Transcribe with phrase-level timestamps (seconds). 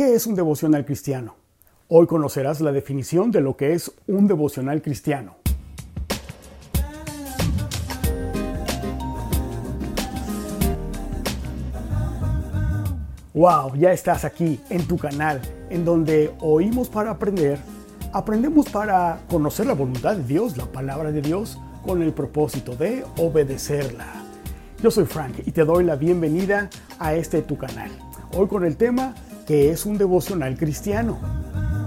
[0.00, 1.34] ¿Qué es un devocional cristiano?
[1.88, 5.36] Hoy conocerás la definición de lo que es un devocional cristiano.
[13.34, 17.58] Wow, ya estás aquí en tu canal, en donde oímos para aprender,
[18.14, 23.04] aprendemos para conocer la voluntad de Dios, la palabra de Dios, con el propósito de
[23.18, 24.06] obedecerla.
[24.82, 27.90] Yo soy Frank y te doy la bienvenida a este tu canal.
[28.32, 29.14] Hoy con el tema
[29.50, 31.18] ¿qué es un devocional cristiano?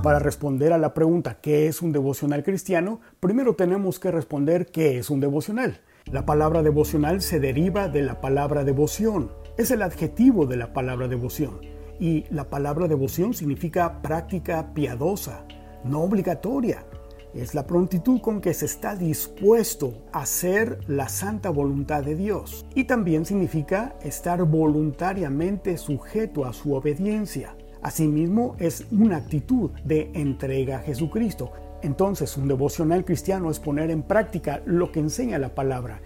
[0.03, 2.99] Para responder a la pregunta ¿qué es un devocional cristiano?
[3.21, 5.79] Primero tenemos que responder ¿qué es un devocional?
[6.11, 9.31] La palabra devocional se deriva de la palabra devoción.
[9.57, 11.61] Es el adjetivo de la palabra devoción.
[12.01, 15.45] Y la palabra devoción significa práctica piadosa,
[15.85, 16.85] no obligatoria.
[17.33, 22.63] Es la prontitud con que se está dispuesto a hacer la santa voluntad de Dios.
[22.75, 27.55] Y también significa estar voluntariamente sujeto a su obediencia.
[27.83, 31.51] Asimismo, es una actitud de entrega a Jesucristo.
[31.81, 35.99] Entonces, un devocional cristiano es poner en práctica lo que enseña la palabra.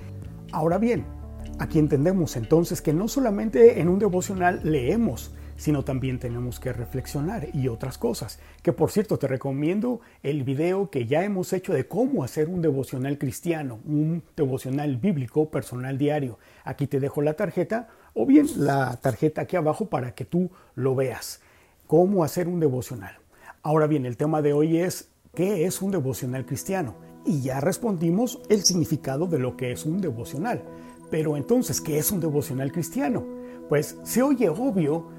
[0.51, 1.05] Ahora bien,
[1.59, 7.49] aquí entendemos entonces que no solamente en un devocional leemos, sino también tenemos que reflexionar
[7.53, 8.39] y otras cosas.
[8.63, 12.63] Que por cierto te recomiendo el video que ya hemos hecho de cómo hacer un
[12.63, 16.39] devocional cristiano, un devocional bíblico personal diario.
[16.63, 20.95] Aquí te dejo la tarjeta o bien la tarjeta aquí abajo para que tú lo
[20.95, 21.41] veas
[21.87, 23.17] cómo hacer un devocional.
[23.63, 26.95] Ahora bien, el tema de hoy es ¿qué es un devocional cristiano?
[27.25, 30.63] Y ya respondimos el significado de lo que es un devocional.
[31.09, 33.25] Pero entonces, ¿qué es un devocional cristiano?
[33.69, 35.09] Pues se oye obvio,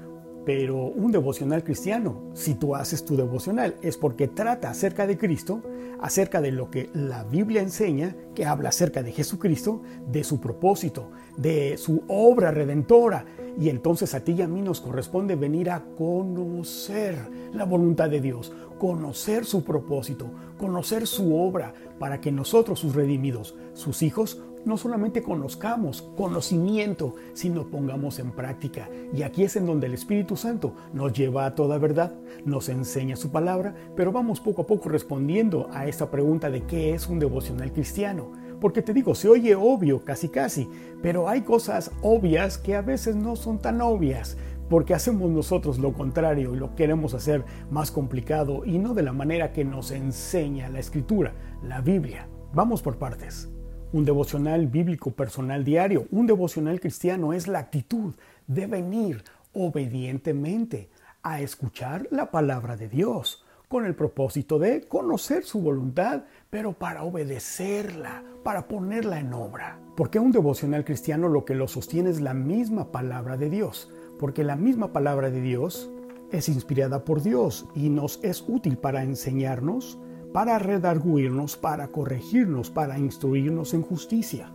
[0.49, 5.61] pero un devocional cristiano, si tú haces tu devocional, es porque trata acerca de Cristo,
[6.01, 11.11] acerca de lo que la Biblia enseña, que habla acerca de Jesucristo, de su propósito,
[11.37, 13.25] de su obra redentora.
[13.59, 17.15] Y entonces a ti y a mí nos corresponde venir a conocer
[17.53, 23.55] la voluntad de Dios, conocer su propósito, conocer su obra, para que nosotros, sus redimidos,
[23.73, 28.89] sus hijos, no solamente conozcamos conocimiento, sino pongamos en práctica.
[29.13, 32.13] Y aquí es en donde el Espíritu Santo nos lleva a toda verdad,
[32.45, 36.93] nos enseña su palabra, pero vamos poco a poco respondiendo a esta pregunta de qué
[36.93, 38.31] es un devocional cristiano.
[38.59, 40.67] Porque te digo, se oye obvio, casi casi,
[41.01, 44.35] pero hay cosas obvias que a veces no son tan obvias,
[44.69, 49.13] porque hacemos nosotros lo contrario y lo queremos hacer más complicado y no de la
[49.13, 52.27] manera que nos enseña la Escritura, la Biblia.
[52.53, 53.49] Vamos por partes.
[53.91, 58.13] Un devocional bíblico personal diario, un devocional cristiano es la actitud
[58.45, 60.89] de venir obedientemente
[61.23, 67.03] a escuchar la palabra de Dios con el propósito de conocer su voluntad, pero para
[67.03, 69.79] obedecerla, para ponerla en obra.
[69.95, 74.43] Porque un devocional cristiano lo que lo sostiene es la misma palabra de Dios, porque
[74.43, 75.89] la misma palabra de Dios
[76.31, 79.97] es inspirada por Dios y nos es útil para enseñarnos,
[80.33, 84.51] para redarguirnos, para corregirnos, para instruirnos en justicia.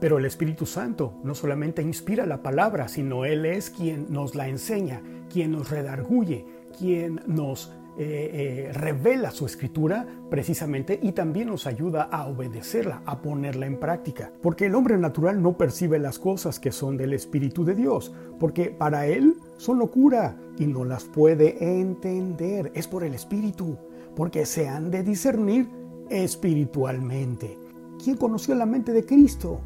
[0.00, 4.48] Pero el Espíritu Santo no solamente inspira la palabra, sino Él es quien nos la
[4.48, 6.46] enseña, quien nos redarguye,
[6.78, 13.22] quien nos eh, eh, revela su escritura precisamente y también nos ayuda a obedecerla, a
[13.22, 14.32] ponerla en práctica.
[14.42, 18.70] Porque el hombre natural no percibe las cosas que son del Espíritu de Dios, porque
[18.70, 22.72] para él son locura y no las puede entender.
[22.74, 23.78] Es por el Espíritu
[24.16, 25.68] porque se han de discernir
[26.10, 27.56] espiritualmente.
[28.02, 29.60] ¿Quién conoció la mente de Cristo?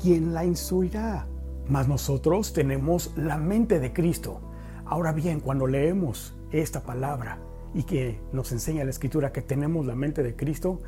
[0.00, 1.26] ¿Quién la instruirá?
[1.68, 4.40] Mas nosotros tenemos la mente de Cristo.
[4.86, 7.38] Ahora bien, cuando leemos esta palabra
[7.74, 10.80] y que nos enseña la escritura que tenemos la mente de Cristo,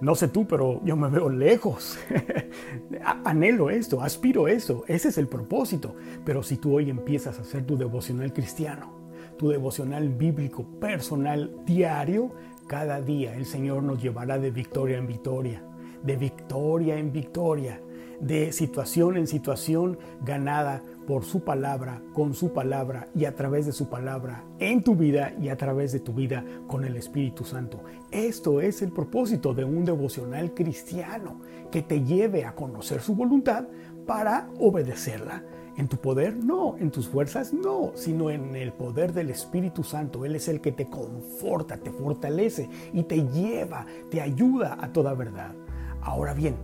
[0.00, 1.98] no sé tú, pero yo me veo lejos.
[3.24, 5.94] Anhelo esto, aspiro esto, ese es el propósito.
[6.24, 8.92] Pero si tú hoy empiezas a hacer tu devocional cristiano,
[9.38, 12.32] tu devocional bíblico personal diario,
[12.66, 15.62] cada día el Señor nos llevará de victoria en victoria,
[16.02, 17.80] de victoria en victoria,
[18.20, 23.72] de situación en situación ganada por su palabra, con su palabra y a través de
[23.72, 27.80] su palabra en tu vida y a través de tu vida con el Espíritu Santo.
[28.10, 31.40] Esto es el propósito de un devocional cristiano
[31.70, 33.66] que te lleve a conocer su voluntad
[34.06, 35.42] para obedecerla
[35.76, 36.76] en tu poder, no.
[36.78, 37.92] En tus fuerzas, no.
[37.94, 40.24] Sino en el poder del Espíritu Santo.
[40.24, 45.14] Él es el que te conforta, te fortalece y te lleva, te ayuda a toda
[45.14, 45.54] verdad.
[46.00, 46.56] Ahora bien,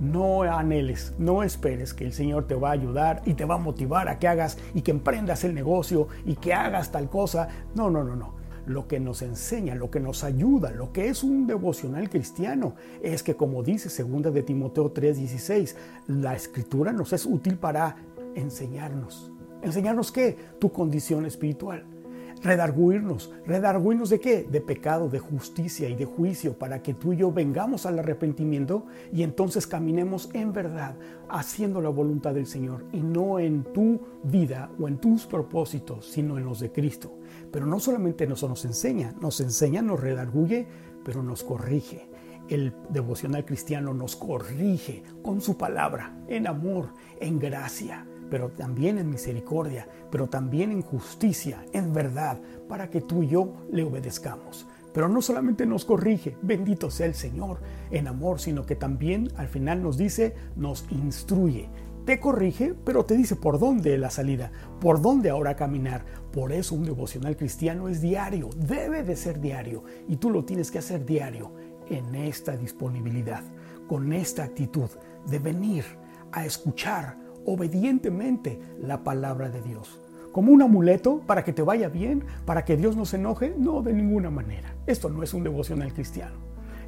[0.00, 3.58] no anheles, no esperes que el Señor te va a ayudar y te va a
[3.58, 7.48] motivar a que hagas y que emprendas el negocio y que hagas tal cosa.
[7.74, 8.40] No, no, no, no.
[8.66, 13.22] Lo que nos enseña, lo que nos ayuda, lo que es un devocional cristiano, es
[13.22, 15.76] que como dice 2 de Timoteo 3:16,
[16.06, 17.96] la escritura nos es útil para
[18.34, 19.30] enseñarnos.
[19.62, 20.36] ¿Enseñarnos qué?
[20.58, 21.99] Tu condición espiritual.
[22.42, 23.32] Redarguirnos.
[23.46, 24.44] ¿Redarguirnos de qué?
[24.44, 28.86] De pecado, de justicia y de juicio, para que tú y yo vengamos al arrepentimiento
[29.12, 30.96] y entonces caminemos en verdad,
[31.28, 36.38] haciendo la voluntad del Señor y no en tu vida o en tus propósitos, sino
[36.38, 37.12] en los de Cristo.
[37.52, 40.66] Pero no solamente eso nos enseña, nos enseña, nos redarguye,
[41.04, 42.08] pero nos corrige.
[42.48, 46.88] El devocional cristiano nos corrige con su palabra, en amor,
[47.20, 53.22] en gracia pero también en misericordia, pero también en justicia, en verdad, para que tú
[53.22, 54.66] y yo le obedezcamos.
[54.92, 57.58] Pero no solamente nos corrige, bendito sea el Señor,
[57.90, 61.68] en amor, sino que también al final nos dice, nos instruye.
[62.04, 64.50] Te corrige, pero te dice por dónde la salida,
[64.80, 66.04] por dónde ahora caminar.
[66.32, 70.70] Por eso un devocional cristiano es diario, debe de ser diario, y tú lo tienes
[70.70, 71.52] que hacer diario
[71.88, 73.44] en esta disponibilidad,
[73.86, 74.88] con esta actitud
[75.28, 75.84] de venir
[76.32, 77.16] a escuchar
[77.46, 80.00] obedientemente la palabra de Dios.
[80.32, 83.82] Como un amuleto para que te vaya bien, para que Dios no se enoje, no
[83.82, 84.74] de ninguna manera.
[84.86, 86.36] Esto no es un devocional cristiano.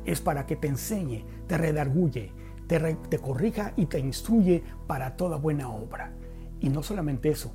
[0.04, 2.30] Es para que te enseñe, te redarguye,
[2.66, 6.12] te, corrija y te instruye para toda buena obra.
[6.60, 7.52] Y no solamente eso,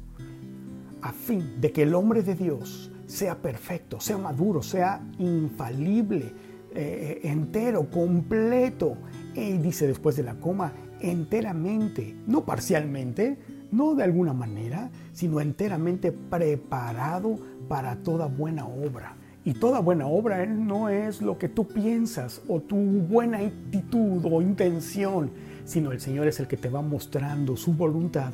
[1.01, 6.33] a fin de que el hombre de Dios sea perfecto, sea maduro, sea infalible,
[6.75, 8.97] eh, entero, completo.
[9.33, 13.37] Y dice después de la coma, enteramente, no parcialmente,
[13.71, 19.15] no de alguna manera, sino enteramente preparado para toda buena obra.
[19.43, 24.41] Y toda buena obra no es lo que tú piensas o tu buena actitud o
[24.41, 25.31] intención,
[25.63, 28.33] sino el Señor es el que te va mostrando su voluntad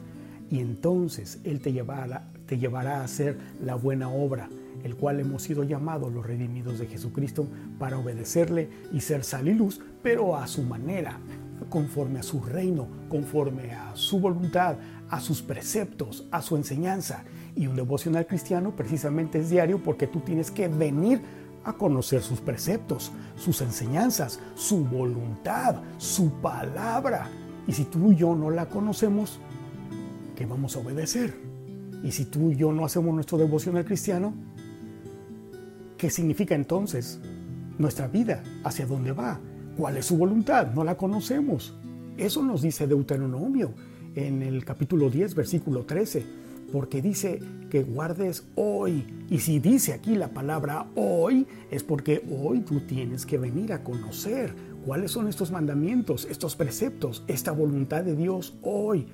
[0.54, 4.50] y entonces Él te llevará, te llevará a hacer la buena obra,
[4.84, 7.48] el cual hemos sido llamados los redimidos de Jesucristo
[7.80, 11.20] para obedecerle y ser sal y luz, pero a su manera,
[11.70, 14.78] conforme a su reino, conforme a su voluntad,
[15.10, 17.24] a sus preceptos, a su enseñanza.
[17.56, 21.22] Y un devocional cristiano precisamente es diario porque tú tienes que venir
[21.64, 27.30] a conocer sus preceptos, sus enseñanzas, su voluntad, su palabra.
[27.68, 29.40] Y si tú y yo no la conocemos,
[30.36, 31.38] ¿qué vamos a obedecer?
[32.04, 34.34] Y si tú y yo no hacemos nuestro devocional cristiano,
[35.98, 37.20] ¿qué significa entonces
[37.78, 38.44] nuestra vida?
[38.64, 39.40] ¿Hacia dónde va?
[39.78, 40.72] ¿Cuál es su voluntad?
[40.74, 41.74] No la conocemos.
[42.16, 43.74] Eso nos dice Deuteronomio
[44.14, 46.24] en el capítulo 10, versículo 13,
[46.72, 47.40] porque dice
[47.72, 49.26] que guardes hoy.
[49.32, 53.84] Y si dice aquí la palabra hoy, es porque hoy tú tienes que venir a
[53.84, 54.54] conocer
[54.86, 59.08] cuáles son estos mandamientos, estos preceptos, esta voluntad de Dios hoy.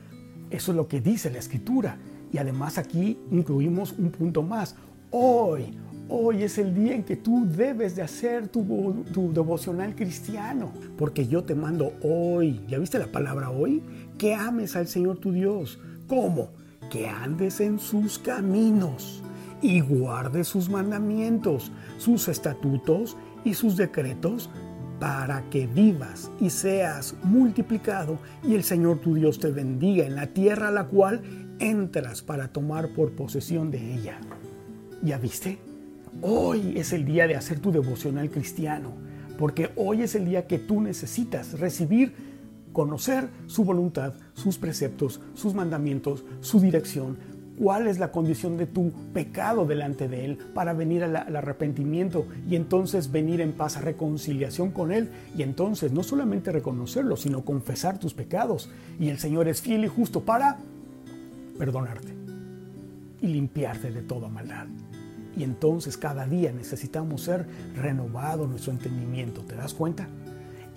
[0.49, 1.99] Eso es lo que dice la escritura.
[2.33, 4.75] Y además aquí incluimos un punto más.
[5.11, 5.71] Hoy,
[6.11, 11.43] Hoy es el día en que tú debes de hacer tu, devocional cristiano, porque yo
[11.43, 13.83] te mando hoy, ¿ya viste la palabra hoy?
[14.17, 15.77] Que ames al Señor tu Dios.
[16.07, 16.49] ¿Cómo?
[16.89, 19.21] Que andes en sus caminos
[19.61, 23.15] y guardes sus mandamientos, sus estatutos
[23.45, 24.49] y sus decretos
[24.99, 30.25] para que vivas y seas multiplicado y el Señor tu Dios te bendiga en la
[30.25, 31.21] tierra a la cual
[31.59, 34.19] entras para tomar por posesión de ella.
[35.03, 35.68] ¿Ya viste?
[36.21, 38.91] Hoy es el día de hacer tu devocional cristiano,
[39.37, 42.13] porque hoy es el día que tú necesitas recibir,
[42.73, 47.17] conocer su voluntad, sus preceptos, sus mandamientos, su dirección,
[47.57, 52.57] cuál es la condición de tu pecado delante de Él para venir al, arrepentimiento y
[52.57, 57.97] entonces venir en paz a reconciliación con Él y entonces no solamente reconocerlo, sino confesar
[57.97, 58.69] tus pecados.
[58.99, 60.57] Y el Señor es fiel y justo para
[61.57, 62.13] perdonarte
[63.21, 64.67] y limpiarte de toda maldad.
[65.39, 69.41] Y entonces cada día necesitamos ser renovados nuestro entendimiento.
[69.41, 70.09] ¿Te das cuenta?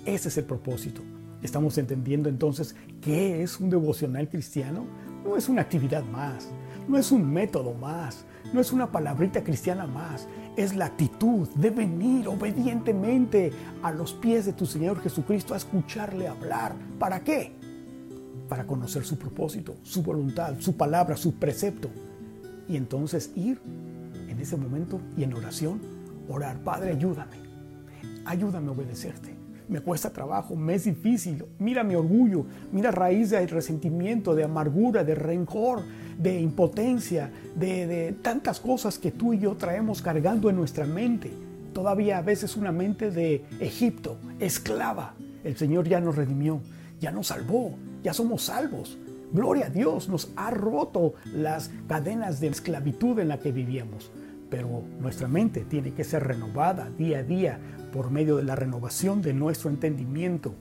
[0.06, 1.02] Ese es el propósito.
[1.42, 4.84] Estamos entendiendo entonces qué es un devocional cristiano.
[5.24, 6.46] No es una actividad más,
[6.88, 10.28] no es un método más, no es una palabrita cristiana más.
[10.56, 13.50] Es la actitud de venir obedientemente
[13.82, 16.72] a los pies de tu Señor Jesucristo a escucharle hablar.
[17.00, 17.52] ¿Para qué?
[18.48, 21.90] Para conocer su propósito, su voluntad, su palabra, su precepto.
[22.68, 23.60] Y entonces ir
[24.42, 25.80] ese momento y en oración,
[26.28, 27.36] orar, Padre, ayúdame,
[28.24, 29.34] ayúdame a obedecerte.
[29.68, 31.44] Me cuesta trabajo, me es difícil.
[31.58, 35.82] Mira mi orgullo, mira raíz de resentimiento, de amargura, de rencor,
[36.18, 41.30] de impotencia, de, de tantas cosas que tú y yo traemos cargando en nuestra mente.
[41.72, 45.14] Todavía a veces una mente de Egipto, esclava.
[45.42, 46.60] El Señor ya nos redimió,
[47.00, 48.98] ya nos salvó, ya somos salvos.
[49.32, 54.10] Gloria a Dios, nos ha roto las cadenas de esclavitud en la que vivíamos
[54.52, 57.58] pero nuestra mente tiene que ser renovada día a día
[57.90, 60.54] por medio de la renovación de nuestro entendimiento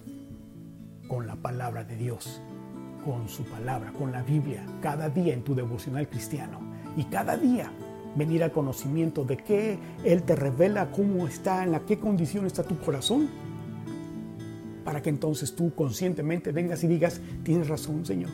[1.10, 2.42] con la palabra de Dios,
[3.04, 6.62] con su palabra, con la Biblia, cada día en tu devocional cristiano.
[6.96, 7.70] Y cada día
[8.16, 12.64] venir al conocimiento de que Él te revela cómo está, en la qué condición está
[12.64, 13.28] tu corazón,
[14.86, 18.32] para que entonces tú conscientemente vengas y digas, tienes razón Señor,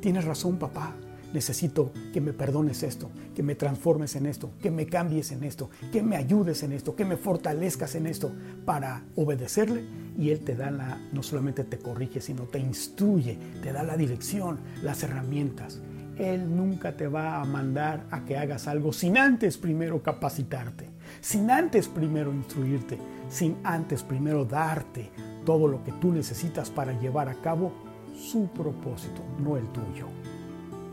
[0.00, 0.94] tienes razón papá,
[1.32, 5.70] necesito que me perdones esto, que me transformes en esto, que me cambies en esto,
[5.90, 8.32] que me ayudes en esto, que me fortalezcas en esto
[8.64, 9.84] para obedecerle
[10.18, 13.96] y Él te da la, no solamente te corrige, sino te instruye, te da la
[13.96, 15.80] dirección, las herramientas.
[16.18, 20.88] Él nunca te va a mandar a que hagas algo sin antes primero capacitarte,
[21.20, 22.98] sin antes primero instruirte,
[23.28, 25.10] sin antes primero darte
[25.44, 27.72] todo lo que tú necesitas para llevar a cabo
[28.14, 30.06] su propósito, no el tuyo.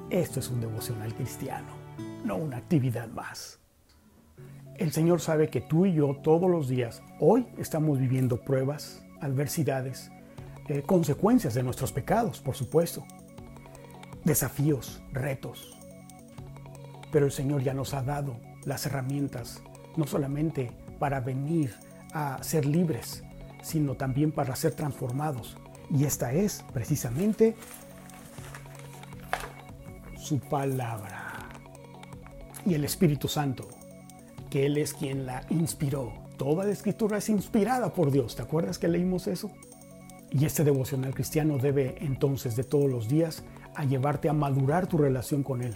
[0.09, 1.67] Esto es un devocional cristiano,
[2.25, 3.59] no una actividad más.
[4.75, 10.09] El Señor sabe que tú y yo todos los días, hoy estamos viviendo pruebas, adversidades,
[10.67, 13.05] eh, consecuencias de nuestros pecados, por supuesto,
[14.23, 15.77] desafíos, retos.
[17.11, 18.35] Pero el Señor ya nos ha dado
[18.65, 19.61] las herramientas,
[19.95, 21.75] no solamente para venir
[22.13, 23.23] a ser libres,
[23.61, 25.55] sino también para ser transformados.
[25.91, 27.55] Y esta es precisamente
[30.29, 31.50] su palabra.
[32.63, 33.67] Y el Espíritu Santo,
[34.51, 36.13] que Él es quien la inspiró.
[36.38, 38.36] Toda la escritura es inspirada por Dios.
[38.36, 39.50] ¿Te acuerdas que leímos eso?
[40.29, 43.43] Y este devocional cristiano debe entonces de todos los días
[43.74, 45.75] a llevarte a madurar tu relación con Él,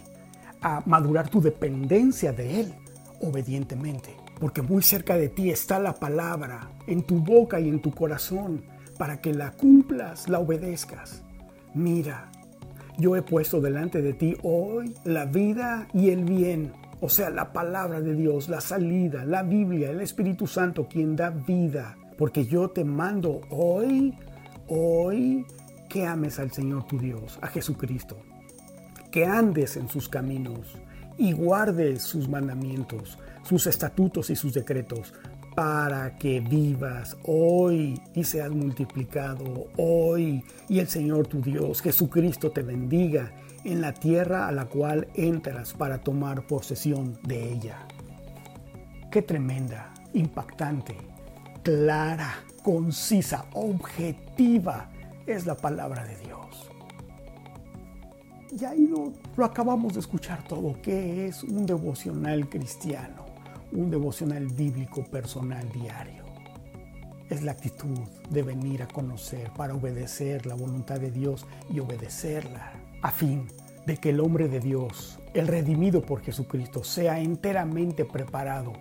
[0.62, 2.76] a madurar tu dependencia de Él
[3.22, 4.16] obedientemente.
[4.40, 8.66] Porque muy cerca de ti está la palabra, en tu boca y en tu corazón,
[9.00, 11.24] para que la cumplas, la obedezcas.
[11.74, 12.30] Mira,
[12.98, 17.52] yo he puesto delante de ti hoy la vida y el bien, o sea, la
[17.52, 21.98] palabra de Dios, la salida, la Biblia, el Espíritu Santo, quien da vida.
[22.18, 24.14] Porque yo te mando hoy,
[24.68, 25.46] hoy,
[25.90, 28.18] que ames al Señor tu Dios, a Jesucristo,
[29.12, 30.78] que andes en sus caminos
[31.18, 35.14] y guardes sus mandamientos, sus estatutos y sus decretos,
[35.56, 40.44] para que vivas hoy y seas multiplicado hoy.
[40.68, 43.32] Y el Señor tu Dios, Jesucristo, te bendiga
[43.64, 47.88] en la tierra a la cual entras para tomar posesión de ella.
[49.12, 50.98] Qué tremenda, impactante,
[51.62, 54.90] clara, concisa, objetiva
[55.28, 56.70] es la palabra de Dios.
[58.60, 63.23] Y ahí lo, lo acabamos de escuchar todo, que es un devocional cristiano
[63.76, 66.24] un devocional bíblico personal diario.
[67.30, 68.00] Es la actitud
[68.30, 73.48] de venir a conocer para obedecer la voluntad de Dios y obedecerla a fin
[73.86, 78.74] de que el hombre de Dios, el redimido por Jesucristo, sea enteramente preparado,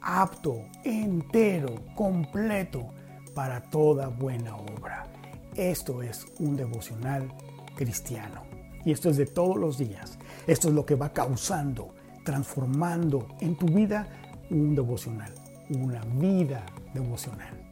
[0.00, 2.88] apto, entero, completo
[3.34, 5.06] para toda buena obra.
[5.56, 7.28] Esto es un devocional
[7.74, 8.42] cristiano.
[8.84, 10.18] Y esto es de todos los días.
[10.46, 14.06] Esto es lo que va causando transformando en tu vida
[14.50, 15.32] un devocional,
[15.70, 16.64] una vida
[16.94, 17.62] devocional.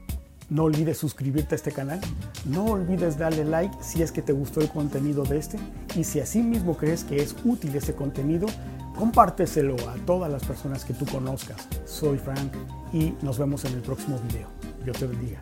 [0.49, 2.01] No olvides suscribirte a este canal,
[2.45, 5.59] no olvides darle like si es que te gustó el contenido de este
[5.95, 8.49] y si así mismo crees que es útil ese contenido,
[8.99, 11.69] compárteselo a todas las personas que tú conozcas.
[11.87, 12.53] Soy Frank
[12.93, 14.49] y nos vemos en el próximo video.
[14.85, 15.41] Dios te bendiga.